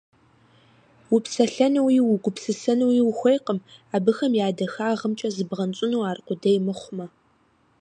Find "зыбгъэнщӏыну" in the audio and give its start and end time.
5.35-6.05